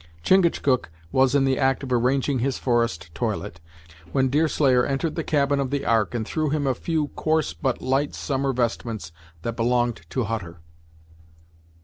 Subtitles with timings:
[0.23, 3.61] Chingachgook was in the act of arranging his forest toilet,
[4.11, 7.83] when Deerslayer entered the cabin of the Ark and threw him a few coarse but
[7.83, 9.11] light summer vestments
[9.43, 10.57] that belonged to Hutter.